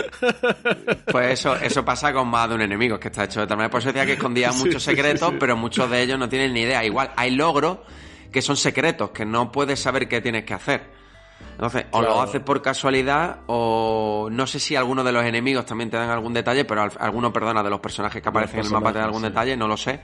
[1.11, 3.57] Pues eso, eso pasa con más de un enemigo, es que está hecho de tal
[3.57, 3.71] manera.
[3.71, 6.85] Por eso decía que escondía muchos secretos, pero muchos de ellos no tienen ni idea.
[6.85, 7.79] Igual, hay logros
[8.31, 11.02] que son secretos, que no puedes saber qué tienes que hacer.
[11.53, 12.15] Entonces, o Claro.
[12.15, 16.11] lo haces por casualidad, o no sé si algunos de los enemigos también te dan
[16.11, 18.99] algún detalle, pero al- alguno, perdona, de los personajes que aparecen en el mapa te
[18.99, 20.01] dan algún detalle, no lo sé.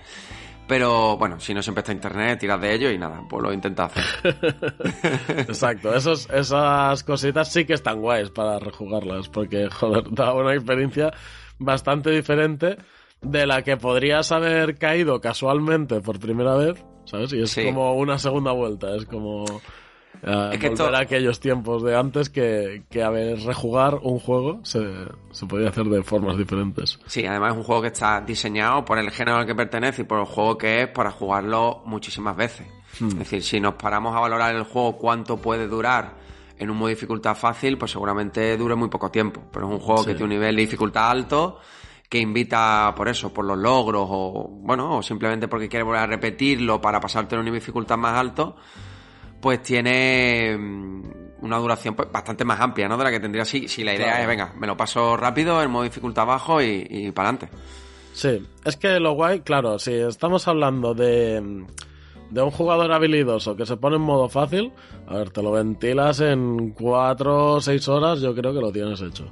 [0.69, 3.91] Pero bueno, si no siempre está internet, tiras de ello y nada, pues lo intentas
[3.97, 4.37] hacer.
[5.49, 11.13] Exacto, esos, esas cositas sí que están guays para rejugarlas, porque, joder, da una experiencia
[11.59, 12.77] bastante diferente
[13.23, 17.33] de la que podrías haber caído casualmente por primera vez, ¿sabes?
[17.33, 17.65] Y es Sí.
[17.65, 19.45] como una segunda vuelta, es como
[20.23, 24.19] eh, Es que esto- a aquellos tiempos de antes que, que a ver, rejugar un
[24.19, 24.81] juego se,
[25.31, 26.99] se podía hacer de formas diferentes.
[27.07, 30.05] Sí, además es un juego que está diseñado por el género al que pertenece y
[30.05, 32.67] por el juego que es para jugarlo muchísimas veces.
[33.01, 33.09] Hmm.
[33.09, 36.15] Es decir, si nos paramos a valorar el juego cuánto puede durar
[36.59, 39.43] en un modo de dificultad fácil, pues seguramente dure muy poco tiempo.
[39.53, 40.09] Pero es un juego Sí.
[40.09, 41.61] que tiene un nivel de dificultad alto
[42.09, 46.07] que invita por eso, por los logros o bueno, o simplemente porque quiere volver a
[46.07, 48.57] repetirlo para pasarte a un nivel de dificultad más alto,
[49.41, 51.03] pues tiene mm,
[51.43, 52.97] una duración pues, bastante más amplia, ¿no?
[52.97, 54.23] De la que tendría si, si la idea Claro.
[54.23, 57.57] es, venga, me lo paso rápido, en modo dificultad bajo y, y para adelante.
[58.13, 61.65] Sí, es que lo guay, claro, si estamos hablando de,
[62.31, 64.73] de un jugador habilidoso que se pone en modo fácil,
[65.07, 69.01] a ver, te lo ventilas en 4 o 6 horas, yo creo que lo tienes
[69.01, 69.31] hecho.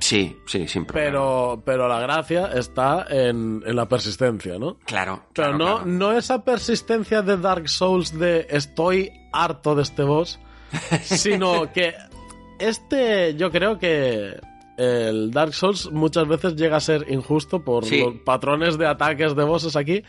[0.00, 0.92] Sí, sí, problema.
[0.92, 4.76] Pero, pero la gracia está en, en la persistencia, ¿no?
[4.84, 5.86] Claro, Pero claro, no, claro.
[5.86, 10.40] no esa persistencia de Dark Souls de estoy harto de este boss,
[11.02, 11.94] sino que
[12.58, 14.38] este yo creo que
[14.76, 18.00] el Dark Souls muchas veces llega a ser injusto por Sí.
[18.02, 20.02] los patrones de ataques de bosses aquí.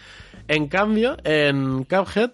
[0.48, 2.32] En cambio, en Cuphead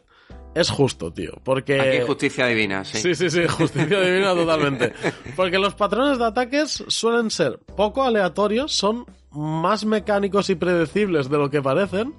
[0.59, 1.31] es justo, tío.
[1.43, 1.79] Porque.
[1.79, 2.97] Aquí justicia divina, sí.
[2.97, 4.93] Sí, sí, sí, justicia divina totalmente.
[5.35, 11.37] Porque los patrones de ataques suelen ser poco aleatorios, son más mecánicos y predecibles de
[11.37, 12.13] lo que parecen.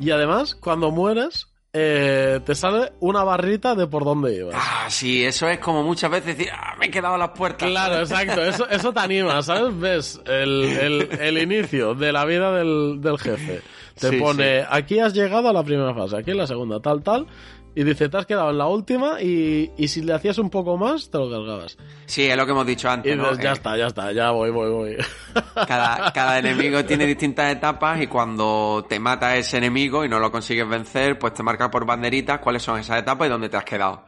[0.00, 4.54] Y además, cuando mueres, eh, te sale una barrita de por dónde ibas.
[4.56, 7.68] Ah, sí, eso es como muchas veces decir, ah, me he quedado a las puertas.
[7.68, 8.42] Claro, exacto.
[8.44, 9.78] Eso, eso te anima, ¿sabes?
[9.78, 13.60] Ves el, el- el inicio de la vida del, del jefe.
[13.98, 17.02] Te Sí, pone, aquí has llegado a la primera fase, aquí en la segunda, tal,
[17.02, 17.26] tal.
[17.74, 20.76] Y dice, te has quedado en la última y, y si le hacías un poco
[20.76, 21.76] más, te lo cargabas.
[22.06, 23.24] Sí, es lo que hemos dicho Y antes, ¿no?
[23.30, 24.96] dices, ya Eh, está, ya está, ya voy, voy, voy.
[25.68, 30.32] Cada, cada enemigo tiene distintas etapas y cuando te mata ese enemigo y no lo
[30.32, 33.64] consigues vencer, pues te marca por banderitas cuáles son esas etapas y dónde te has
[33.64, 34.04] quedado.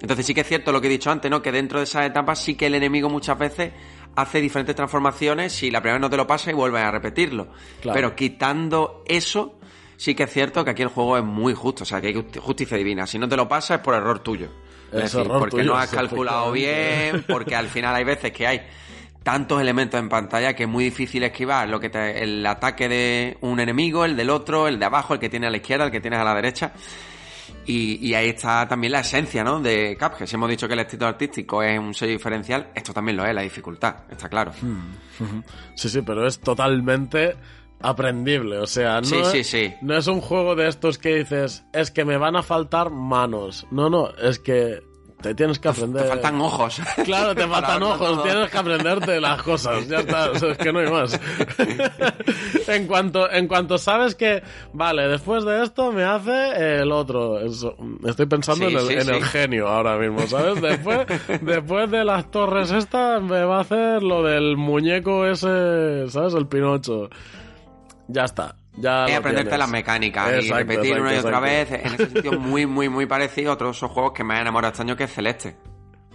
[0.00, 1.40] Entonces sí que es cierto lo que he dicho antes, ¿no?
[1.40, 3.72] Que dentro de esas etapas sí que el enemigo muchas veces
[4.14, 7.48] hace diferentes transformaciones si la primera vez no te lo pasa y vuelves a repetirlo.
[7.80, 7.94] Claro.
[7.94, 9.55] Pero quitando eso,
[9.96, 12.14] sí que es cierto que aquí el juego es muy justo, o sea, que hay
[12.14, 13.06] justi- justicia divina.
[13.06, 14.46] Si no te lo pasa es por error tuyo.
[14.92, 18.46] Es, Es decir, porque tuyo, no has calculado bien, porque al final hay veces que
[18.46, 18.62] hay
[19.22, 23.38] tantos elementos en pantalla que es muy difícil esquivar lo que te- el ataque de
[23.40, 25.90] un enemigo, el del otro, el de abajo, el que tiene a la izquierda, el
[25.90, 26.72] que tienes a la derecha.
[27.68, 29.58] Y, y ahí está también la esencia, ¿no?
[29.60, 30.26] De Cuphead.
[30.28, 33.34] Si hemos dicho que el estilo artístico es un sello diferencial, esto también lo es,
[33.34, 34.52] la dificultad, está claro.
[35.74, 37.34] Sí, sí, pero es totalmente
[37.80, 38.58] aprendible.
[38.58, 39.74] O sea, no, Sí, es, sí, sí.
[39.82, 43.66] no es un juego de estos que dices, es que me van a faltar manos.
[43.70, 44.82] No, no, es que
[45.22, 46.02] te tienes que aprender.
[46.02, 46.80] Te faltan ojos.
[47.04, 50.72] Claro, te faltan ojos, tienes que aprenderte las cosas, ya está, o sea, es que
[50.72, 51.18] no hay más.
[52.68, 57.76] en cuanto en cuanto sabes que, vale, después de esto me hace el otro, Eso,
[58.06, 59.10] estoy pensando Sí, en, el, sí, en sí.
[59.10, 60.60] el genio ahora mismo, ¿sabes?
[60.60, 61.06] Después,
[61.40, 66.34] después de las torres estas me va a hacer lo del muñeco ese, ¿sabes?
[66.34, 67.08] El Pinocho.
[68.08, 68.56] Ya está.
[68.78, 69.58] Ya Y aprenderte tienes.
[69.58, 71.40] las mecánicas y repetir exacto, una y otra exacto.
[71.40, 71.70] vez.
[71.72, 74.82] En ese sentido, muy, muy, muy parecido a otros juegos que me han enamorado este
[74.82, 75.56] año, que es Celeste.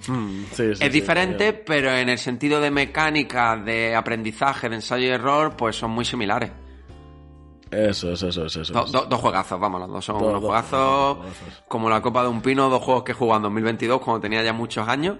[0.08, 4.76] Mm, sí, sí, sí, es diferente, pero en el sentido de mecánica, de aprendizaje, de
[4.76, 6.52] ensayo y error, pues son muy similares.
[7.70, 8.74] Eso, eso, eso, eso.
[8.74, 11.20] Do- do- dos juegazos, vamos, los dos son unos juegazos.
[11.68, 14.44] como la Copa de un Pino, dos juegos que he jugado en 2022 cuando tenía
[14.44, 15.18] ya muchos años,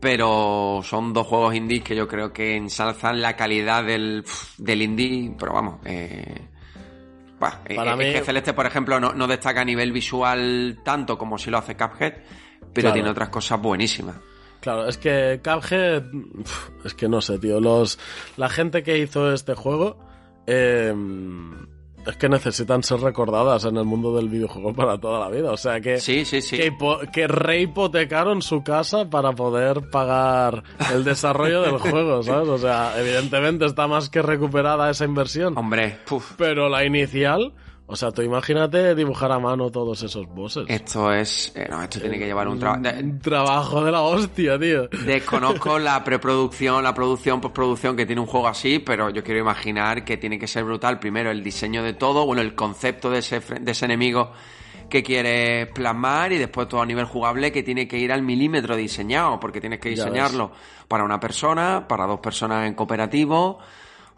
[0.00, 4.24] pero son dos juegos indies que yo creo que ensalzan la calidad del,
[4.58, 6.40] del indie, pero vamos, eh,
[7.40, 10.80] bah, eh, Para es mí- que Celeste, por ejemplo, no, no destaca a nivel visual
[10.84, 12.14] tanto como si lo hace Cuphead,
[12.72, 12.94] pero Claro.
[12.94, 14.16] tiene otras cosas buenísimas.
[14.60, 16.02] Claro, es que Cuphead,
[16.84, 17.98] es que no sé, tío, los
[18.36, 19.98] la gente que hizo este juego
[20.46, 20.92] eh,
[22.08, 25.56] es que necesitan ser recordadas en el mundo del videojuego para toda la vida, o
[25.56, 26.56] sea que Sí, sí, sí.
[26.56, 26.72] que,
[27.12, 32.48] que rehipotecaron su casa para poder pagar el desarrollo del juego, ¿sabes?
[32.48, 37.52] O sea, evidentemente está más que recuperada esa inversión, Hombre, puf, pero la inicial,
[37.90, 40.64] o sea, tú imagínate dibujar a mano todos esos bosses.
[40.68, 41.52] esto es...
[41.56, 42.82] eh, no, esto tiene que llevar un trabajo...
[43.00, 44.88] Un trabajo de la hostia, tío.
[44.88, 50.04] Desconozco la preproducción, la producción, postproducción que tiene un juego así, pero yo quiero imaginar
[50.04, 50.98] que tiene que ser brutal.
[50.98, 54.32] Primero, el diseño de todo, bueno, el concepto de ese, de ese enemigo
[54.88, 58.76] que quieres plasmar y después todo a nivel jugable que tiene que ir al milímetro
[58.76, 60.52] diseñado, porque tienes que diseñarlo
[60.88, 63.58] para una persona, para dos personas en cooperativo.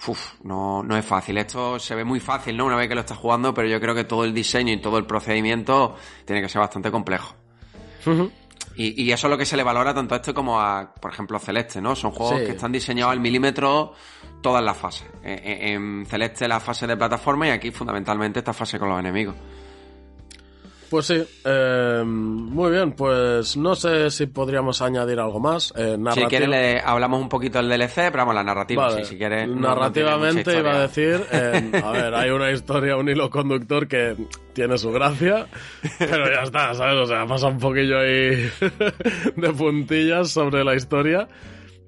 [0.06, 1.36] Uf, no, no es fácil.
[1.38, 2.64] Esto se ve muy fácil, ¿no?
[2.66, 4.96] Una vez que lo estás jugando, pero yo creo que todo el diseño y todo
[4.98, 7.34] el procedimiento tiene que ser bastante complejo.
[8.76, 11.12] Y, y eso es lo que se le valora tanto a este como a, por
[11.12, 11.94] ejemplo, Celeste, ¿no?
[11.94, 12.46] Son juegos Sí.
[12.46, 13.92] que están diseñados al milímetro
[14.40, 15.06] todas las fases.
[15.22, 18.98] Eh, eh, En Celeste la fase de plataforma y aquí fundamentalmente esta fase con los
[18.98, 19.34] enemigos.
[20.90, 25.72] Pues sí, eh, muy bien, pues no sé si podríamos añadir algo más.
[25.76, 29.10] Eh, Si quieres le hablamos un poquito del DLC, pero vamos, la narrativa, Vale, sí,
[29.12, 29.46] si quieres.
[29.48, 33.86] no- no narrativamente iba a decir, eh, a ver, hay una historia, un hilo conductor
[33.86, 34.16] que
[34.52, 35.46] tiene su gracia,
[35.96, 36.96] pero ya está, ¿sabes?
[36.96, 38.50] O sea, pasa un poquillo ahí
[39.36, 41.28] de puntillas sobre la historia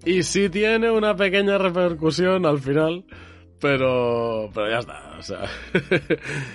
[0.04, 3.04] y sí tiene una pequeña repercusión al final.
[3.62, 5.48] Pero, pero ya está, o sea,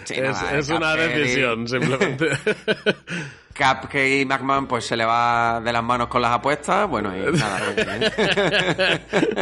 [0.03, 2.27] Sí, es, nada, es una decisión simplemente.
[3.57, 6.87] Cupcake y McMahon pues se le va de las manos con las apuestas.
[6.87, 7.59] Bueno, y nada,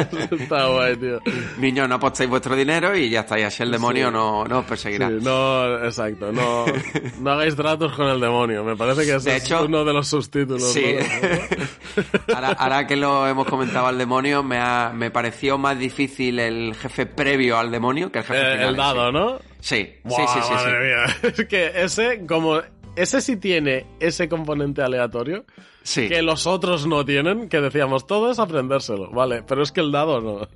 [0.10, 1.20] pues, está guay, tío.
[1.58, 4.66] Niños, no apostéis vuestro dinero y ya está, y así el demonio no, no os
[4.66, 5.10] perseguirá.
[5.10, 6.66] Sí, no, exacto, no,
[7.20, 8.64] no hagáis tratos con el demonio.
[8.64, 10.72] Me parece que ese De es hecho- uno de los subtítulos.
[10.74, 10.96] Sí.
[10.98, 12.34] ¿no?
[12.36, 16.76] ahora, ahora que lo hemos comentado al demonio, me, ha, me pareció más difícil el
[16.76, 18.70] jefe previo al demonio que el jefe Eh, final.
[18.70, 19.40] el dado, ¿no?
[19.60, 20.40] Sí, sí, sí.
[20.44, 21.06] sí, madre mía.
[21.24, 22.62] Es que ese, como
[22.96, 25.46] ese sí tiene ese componente aleatorio
[25.84, 26.08] Sí.
[26.10, 29.92] que los otros no tienen, que decíamos, todo es aprendérselo, vale, pero es que el
[29.92, 30.48] dado no.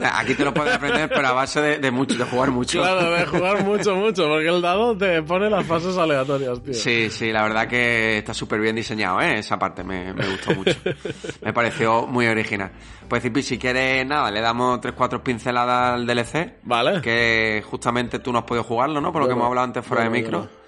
[0.00, 2.80] Aquí te lo puedes aprender, pero a base de, de mucho, de jugar mucho.
[2.80, 6.74] claro, de jugar mucho, mucho, porque el dado te pone las fases aleatorias, tío.
[6.74, 9.38] Sí, sí, la verdad que está súper bien diseñado, ¿eh?
[9.38, 10.76] Esa parte me, me gustó mucho.
[11.42, 12.72] me pareció muy original.
[13.08, 16.54] Pues, Zipi, si quieres, nada, le damos tres, cuatro pinceladas al DLC.
[16.64, 17.00] Vale.
[17.02, 19.12] Que justamente tú no has podido jugarlo, ¿no?
[19.12, 20.38] Por lo que hemos hablado antes fuera de micro.
[20.38, 20.61] bueno.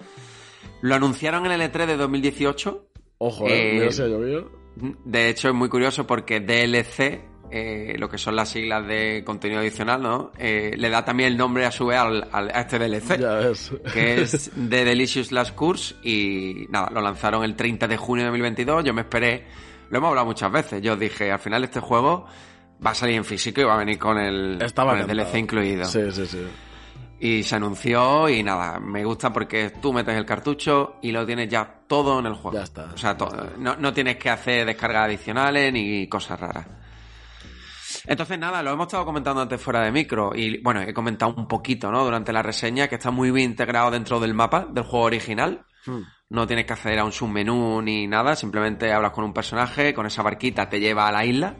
[0.85, 2.87] Lo anunciaron en el E3 de 2018.
[3.17, 4.51] Ojo, eh, Eh, ha llovido.
[5.05, 9.61] De hecho, es muy curioso porque DLC, eh, lo que son las siglas de contenido
[9.61, 10.31] adicional, ¿no?
[10.37, 13.17] Eh, le da también el nombre a su vez al, al- a este DLC.
[13.19, 13.71] Ya ves.
[13.93, 18.29] que es The Delicious Last Course y nada, lo lanzaron el 30 de junio de
[18.31, 19.45] 2022, yo me esperé,
[19.89, 22.25] lo hemos hablado muchas veces, yo dije, al final este juego
[22.85, 25.17] va a salir en físico y va a venir con el, Estaba con el.
[25.17, 25.85] DLC incluido.
[25.85, 26.45] Sí, sí, sí.
[27.19, 31.47] Y se anunció y nada, me gusta porque tú metes el cartucho y lo tienes
[31.49, 32.57] ya todo en el juego.
[32.57, 32.91] Ya está.
[32.93, 33.51] O sea, todo.
[33.57, 36.67] No, no tienes que hacer descargas adicionales ni cosas raras.
[38.07, 40.31] Entonces, nada, lo hemos estado comentando antes fuera de micro.
[40.35, 42.03] Y bueno, he comentado un poquito, ¿no?
[42.03, 45.65] Durante la reseña que está muy bien integrado dentro del mapa del juego original.
[45.85, 46.01] Hmm.
[46.29, 50.05] No tienes que acceder a un submenú ni nada, simplemente hablas con un personaje, con
[50.05, 51.55] esa barquita te lleva a la isla.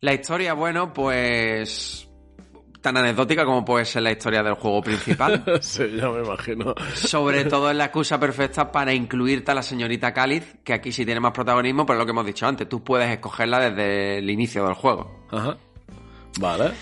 [0.00, 2.03] La historia, bueno, pues
[2.84, 5.42] tan anecdótica como puede ser la historia del juego principal.
[5.62, 6.74] sí, ya me imagino.
[6.94, 11.06] Sobre todo es la excusa perfecta para incluirte a la señorita Cáliz, que aquí sí
[11.06, 14.28] tiene más protagonismo, pero es lo que hemos dicho antes, tú puedes escogerla desde el
[14.28, 15.24] inicio del juego.
[15.30, 15.56] Ajá.
[16.38, 16.72] Vale.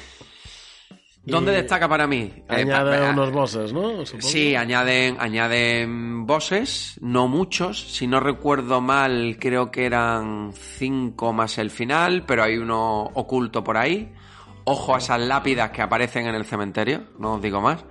[1.24, 2.32] ¿Dónde destaca para mí?
[2.36, 4.04] Eh, Añade pa- unos bosses, ¿no?
[4.04, 4.26] Supongo.
[4.28, 7.80] Sí, añaden, añaden bosses, no muchos.
[7.92, 13.62] Si no recuerdo mal, creo que eran cinco más el final, pero hay uno oculto
[13.62, 14.12] por ahí.
[14.64, 17.84] Ojo a esas lápidas que aparecen en el cementerio, no os digo más.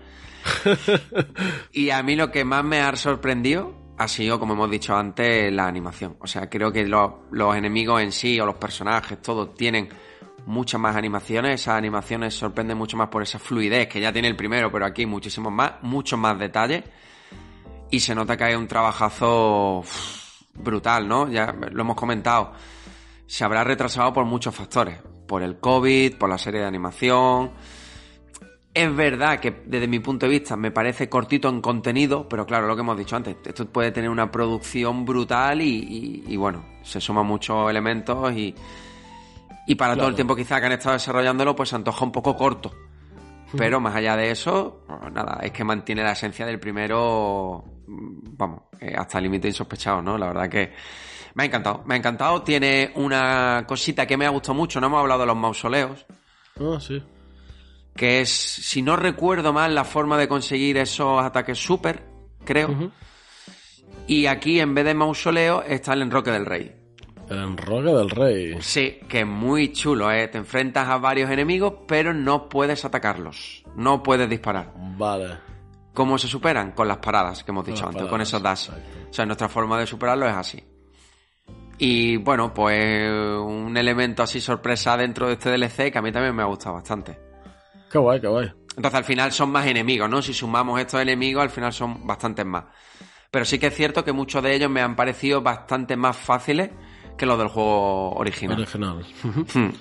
[1.71, 5.51] y a mí lo que más me ha sorprendido ha sido, como hemos dicho antes,
[5.53, 6.17] la animación.
[6.19, 9.89] O sea, creo que los, los enemigos en sí o los personajes, todos tienen
[10.45, 11.61] muchas más animaciones.
[11.61, 15.05] Esas animaciones sorprenden mucho más por esa fluidez que ya tiene el primero, pero aquí
[15.05, 16.83] muchísimos más, muchos más detalles.
[17.91, 19.83] Y se nota que hay un trabajazo
[20.53, 21.29] brutal, ¿no?
[21.29, 22.53] Ya lo hemos comentado.
[23.27, 24.97] Se habrá retrasado por muchos factores.
[25.31, 27.51] Por el COVID, por la serie de animación.
[28.73, 32.67] Es verdad que desde mi punto de vista me parece cortito en contenido, pero claro,
[32.67, 35.69] lo que hemos dicho antes, esto puede tener una producción brutal y,
[36.27, 38.53] y- y bueno, se suman muchos elementos y,
[39.67, 42.35] y para todo el tiempo quizá que han estado desarrollándolo, pues se antoja un poco
[42.35, 42.73] corto.
[43.57, 48.63] Pero más allá de eso, pues nada, es que mantiene la esencia del primero, vamos,
[48.81, 50.17] eh, hasta el límite insospechado, ¿no?
[50.17, 50.73] La verdad que
[51.33, 52.41] me ha encantado, me ha encantado.
[52.43, 56.05] Tiene una cosita que me ha gustado mucho, no hemos hablado de los mausoleos,
[56.59, 57.01] Ah, sí.
[57.95, 62.03] que es, si no recuerdo mal, la forma de conseguir esos ataques super,
[62.45, 62.91] creo.
[64.07, 66.75] Y aquí, en vez de mausoleo, está el enroque del rey.
[67.29, 68.57] El enroque del rey.
[68.61, 70.27] Sí, que es muy chulo, ¿eh?
[70.27, 73.63] Te enfrentas a varios enemigos, pero no puedes atacarlos.
[73.77, 74.73] No puedes disparar.
[74.97, 75.37] Vale.
[75.93, 76.73] ¿Cómo se superan?
[76.73, 78.65] Con las paradas que hemos dicho las antes, con esos dash.
[78.69, 78.89] exacto.
[79.09, 80.61] O sea, nuestra forma de superarlo es así.
[81.77, 86.35] Y bueno, pues un elemento así sorpresa dentro de este DLC que a mí también
[86.35, 87.17] me ha gustado bastante.
[87.91, 88.51] Qué guay, qué guay.
[88.75, 90.21] Entonces al final son más enemigos, ¿no?
[90.21, 92.65] Si sumamos estos enemigos, al final son bastantes más.
[93.29, 96.69] Pero sí que es cierto que muchos de ellos me han parecido bastante más fáciles
[97.17, 98.57] que los del juego original.
[98.59, 99.05] Original.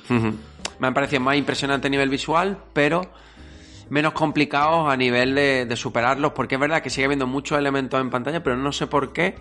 [0.78, 3.02] me han parecido más impresionantes a nivel visual, pero
[3.90, 8.00] menos complicados a nivel de, de superarlos, porque es verdad que sigue habiendo muchos elementos
[8.00, 9.36] en pantalla, pero no sé por qué.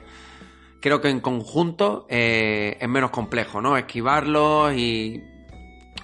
[0.82, 3.78] Creo que en conjunto eh, es menos complejo, ¿no?
[3.78, 5.22] Esquivarlos y...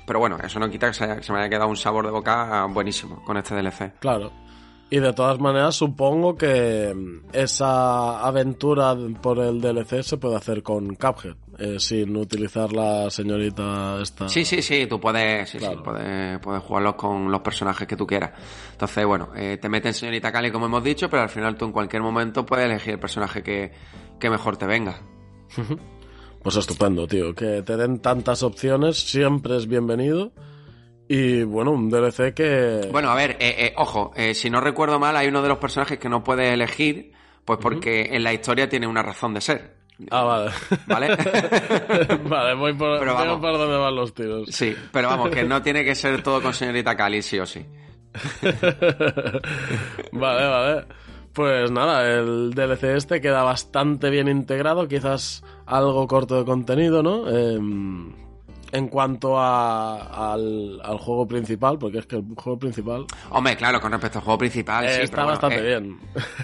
[0.05, 2.65] Pero bueno, eso no quita que se, se me haya quedado un sabor de boca
[2.69, 3.93] buenísimo con este DLC.
[3.99, 4.31] Claro.
[4.87, 6.93] Y de todas maneras, supongo que
[7.33, 13.97] esa aventura por el DLC se puede hacer con Cuphead, eh, sin utilizar la señorita
[13.99, 14.29] esta.
[14.29, 15.81] Sí, sí, sí, tú puedes, sí, sí, Claro.
[15.81, 18.33] puedes, puedes jugarlos con los personajes que tú quieras.
[18.73, 21.71] Entonces, bueno, eh, te meten señorita Cali como hemos dicho, pero al final tú en
[21.71, 23.71] cualquier momento puedes elegir el personaje que,
[24.19, 25.01] que mejor te venga.
[26.41, 27.33] Pues estupendo, tío.
[27.33, 30.31] Que te den tantas opciones siempre es bienvenido.
[31.07, 32.89] Y bueno, un DLC que.
[32.91, 35.59] Bueno, a ver, eh, eh, ojo, eh, si no recuerdo mal, hay uno de los
[35.59, 37.11] personajes que no puedes elegir,
[37.45, 39.75] pues porque en la historia tiene una razón de ser.
[40.11, 40.51] Ah, vale.
[40.87, 41.15] ¿Vale?
[42.27, 43.39] vale, voy por, Pero veo vamos.
[43.39, 44.47] por dónde van los tiros.
[44.49, 47.65] sí, pero vamos, que no tiene que ser todo con señorita Cali, sí o sí.
[50.11, 50.85] vale, vale.
[51.35, 57.29] Pues nada, el DLC este queda bastante bien integrado, quizás algo corto de contenido, ¿no?
[57.29, 58.13] Em,
[58.71, 63.05] en cuanto a, al, al, juego principal, porque es que el juego principal...
[63.29, 64.89] Hombre, claro, con respecto al juego principal...
[64.89, 65.99] sí, está bastante bien.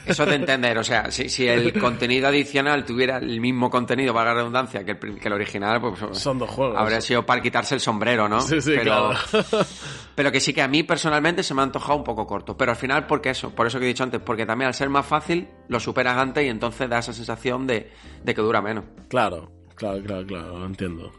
[0.06, 4.32] Eso de entender, o sea, si, si, el contenido adicional tuviera el mismo contenido, valga
[4.32, 6.18] la redundancia, que el, que el original, pues...
[6.18, 6.78] Son dos juegos.
[6.78, 8.42] Habría sido para quitarse el sombrero, ¿no?
[8.42, 9.66] Sí, sí, pero, claro.
[10.16, 12.56] pero que sí que a mí personalmente se me ha antojado un poco corto.
[12.56, 13.52] Pero al final, ¿por qué eso?
[13.52, 16.46] Por eso que he dicho antes, porque también al ser más fácil, lo superas antes
[16.46, 17.92] y entonces da esa sensación de,
[18.24, 18.86] de que dura menos.
[19.08, 21.12] Claro, claro, claro, claro, lo entiendo.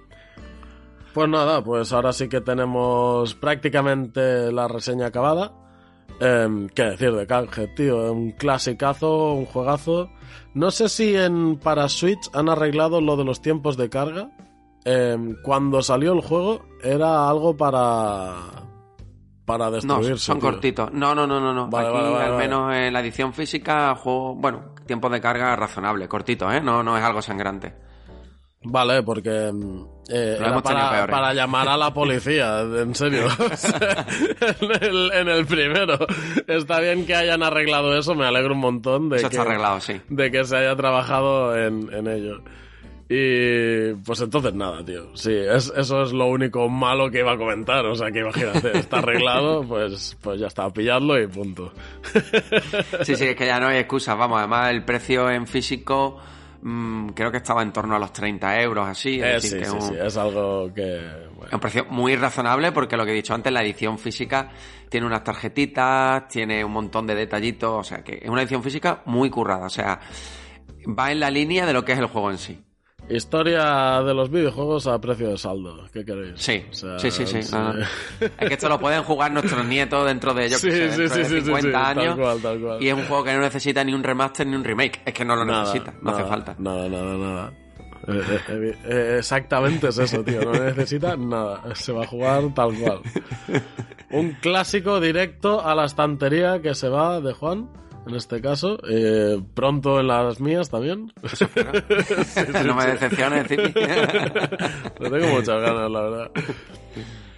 [1.15, 5.53] Pues nada, pues ahora sí que tenemos prácticamente la reseña acabada.
[6.21, 8.13] Eh, ¿Qué decir de Cuphead, tío?
[8.13, 10.11] Un clasicazo, un juegazo.
[10.55, 14.31] No sé si en para Switch han arreglado lo de los tiempos de carga.
[14.85, 18.35] Eh, cuando salió el juego era algo para
[19.45, 20.11] para destruirse.
[20.11, 20.51] No, son tío.
[20.51, 20.93] cortitos.
[20.93, 21.69] No, no, no, no, no.
[21.69, 25.55] Vale, Aquí, vale, vale, al menos en la edición física, juego, bueno, tiempo de carga
[25.57, 26.61] razonable, cortito, ¿eh?
[26.61, 27.75] No, no es algo sangrante.
[28.65, 33.27] Vale, porque mm, eh, era para, para llamar a la policía, en serio.
[34.61, 35.99] En, el, en el primero.
[36.47, 40.01] Está bien que hayan arreglado eso, me alegro un montón de Eso que, arreglado, sí.
[40.09, 42.43] de que se haya trabajado en, en ello.
[43.09, 45.15] Y pues entonces nada, tío.
[45.15, 47.85] Sí, es, eso es lo único malo que iba a comentar.
[47.85, 51.73] O sea, que imagínate, está arreglado, pues, pues ya está, pillarlo y punto.
[53.03, 54.17] Sí, sí, es que ya no hay excusas.
[54.17, 56.19] Vamos, además el precio en físico
[56.63, 59.21] mm, creo que estaba en torno a los 30 euros, así.
[59.21, 60.97] Es Eh, decir, sí, que es sí, un, sí, es algo que...
[60.97, 64.49] es bueno, un precio muy razonable porque lo que he dicho antes, la edición física
[64.89, 69.03] tiene unas tarjetitas, tiene un montón de detallitos, o sea que es una edición física
[69.07, 69.99] muy currada, o sea,
[70.99, 72.61] va en la línea de lo que es el juego en sí.
[73.17, 75.85] Historia de los videojuegos a precio de saldo.
[75.93, 76.35] ¿Qué queréis?
[76.37, 77.41] Sí, O sea, sí, sí, sí.
[77.53, 77.81] no, no.
[78.21, 81.03] Es que esto lo pueden jugar nuestros nietos dentro de, yo Sí, qué sé, sí,
[81.03, 82.17] de sí, sí, 50 sí, tal años.
[82.19, 82.83] cual, tal cual.
[82.83, 85.01] Y es un juego que no necesita ni un remaster ni un remake.
[85.05, 86.55] Es que no lo Nada, necesita, no hace falta.
[86.59, 87.53] Nada, nada, nada.
[88.09, 90.41] Eh, eh, eh, exactamente es eso, tío.
[90.43, 91.63] No necesita nada.
[91.75, 93.01] Se va a jugar tal cual.
[94.11, 97.69] Un clásico directo a la estantería que se va de Juan,
[98.07, 98.79] en este caso.
[98.89, 101.13] Eh, pronto en las mías también.
[102.65, 103.51] no me decepciones.
[103.51, 103.69] Le
[104.99, 106.31] tengo muchas ganas, la verdad.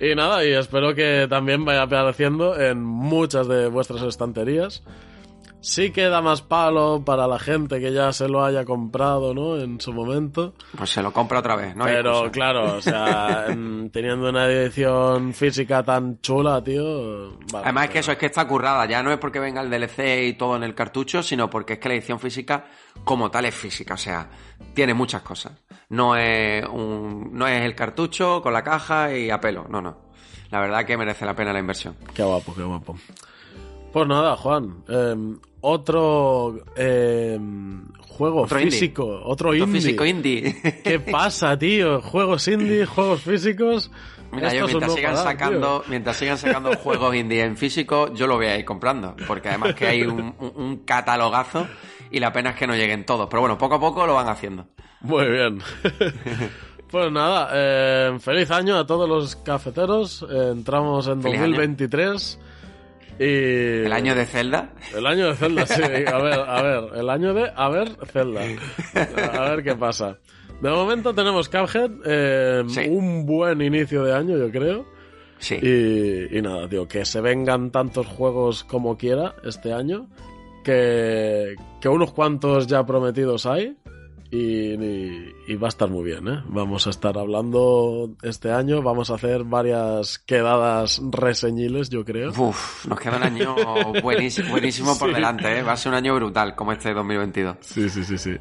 [0.01, 4.83] Y nada, y espero que también vaya apareciendo en muchas de vuestras estanterías.
[5.67, 9.57] Sí que da más palo para la gente que ya se lo haya comprado, ¿no?
[9.57, 10.53] En su momento.
[10.77, 11.85] Pues se lo compra otra vez, ¿no?
[11.87, 17.31] Pero claro, o sea, en- teniendo una edición física tan chula, tío.
[17.51, 19.71] vale, Además es que eso es que está currada, ya no es porque venga el
[19.71, 22.67] DLC y todo en el cartucho, sino porque es que la edición física
[23.03, 24.29] como tal es física, o sea,
[24.75, 25.53] tiene muchas cosas.
[25.89, 29.97] No es un, no es el cartucho con la caja y a pelo, no, no.
[30.51, 31.97] La verdad que merece la pena la inversión.
[32.15, 32.97] Qué guapo, qué guapo.
[33.93, 34.83] Pues nada, Juan.
[34.89, 35.15] eh,
[35.67, 37.39] otro eh,
[38.09, 38.71] juego Otro indie.
[38.73, 39.81] físico, otro indie.
[39.81, 40.57] físico indie.
[40.85, 42.01] ¿Qué pasa, tío?
[42.03, 43.91] Juegos indie, juegos físicos.
[44.33, 45.91] Mira, yo mientras no sigan parar, sacando, tío.
[45.91, 49.75] mientras sigan sacando juegos indie en físico, yo lo voy a ir comprando, porque además
[49.75, 51.67] que hay un, un- un catalogazo
[52.11, 53.29] y la pena es que no lleguen todos.
[53.31, 54.67] Pero bueno, poco a poco lo van haciendo.
[55.01, 55.59] Muy bien.
[56.91, 60.25] pues nada, eh, feliz año a todos los cafeteros.
[60.31, 62.39] Eh, entramos en Feliz 2023.
[63.19, 63.85] Y...
[63.85, 64.73] El año de Zelda.
[64.95, 65.83] El año de Zelda, sí.
[65.83, 66.85] A ver, a ver.
[66.97, 68.41] El año de a ver Zelda.
[69.33, 70.19] A ver qué pasa.
[70.61, 71.91] De momento tenemos Cuphead.
[72.05, 72.81] eh, Sí.
[72.89, 74.87] Un buen inicio de año, yo creo.
[75.39, 75.57] Sí.
[75.61, 80.09] Y, y nada, tío, que se vengan tantos juegos como quiera este año.
[80.65, 83.77] Que, que unos cuantos ya prometidos hay.
[84.31, 86.43] Y, y- y va a estar muy bien, ¿eh?
[86.49, 88.83] Vamos a estar hablando este año.
[88.83, 92.31] Vamos a hacer varias quedadas reseñibles, yo creo.
[92.37, 93.55] Uf, nos queda un año
[94.03, 95.15] buenísimo, buenísimo por Sí.
[95.15, 95.63] delante, ¿eh?
[95.63, 97.59] Va a ser un año brutal como este 2022.
[97.61, 98.37] Sí, sí, sí, sí.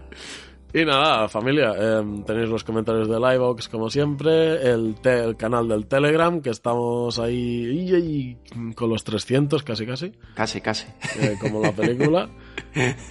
[0.75, 5.67] Y nada, familia, em, tenéis los comentarios del iVox como siempre, el, te- el canal
[5.67, 10.87] del Telegram, que estamos ahí y- y con los 300 casi casi, Casi, casi.
[11.21, 12.27] eh, como la película.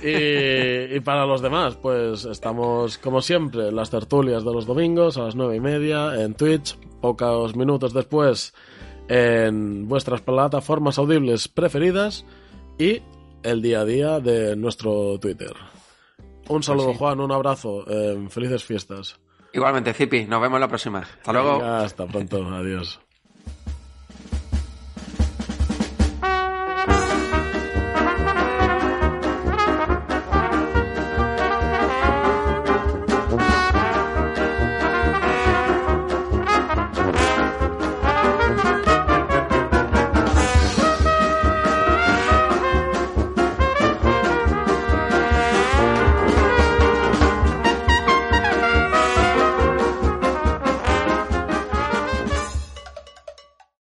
[0.03, 5.23] Y, y para los demás, pues estamos como siempre las tertulias de los domingos a
[5.23, 8.53] las nueve y media en Twitch, pocos minutos después
[9.09, 12.27] en vuestras plataformas audibles preferidas
[12.77, 13.03] y
[13.45, 15.53] el día a día de nuestro Twitter.
[16.49, 16.99] Un saludo, Pues sí.
[16.99, 19.19] Juan, un abrazo, eh, felices fiestas.
[19.53, 21.01] Igualmente, Zipi, nos vemos la próxima.
[21.01, 21.59] Hasta luego.
[21.59, 23.01] Venga, hasta pronto, adiós.